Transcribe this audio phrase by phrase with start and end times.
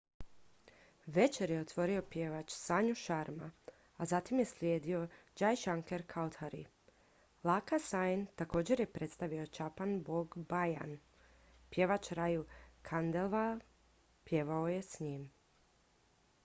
[1.17, 3.49] večer je otvorio pjevač sanju sharma
[3.97, 5.01] a zatim je slijedio
[5.41, 6.61] jai shankar choudhary
[7.49, 10.95] lakkha singh također je predstavio chhappan bhog bhajan
[11.75, 12.45] pjevač raju
[12.89, 13.59] khandelwal
[14.29, 15.29] pjevao je s njim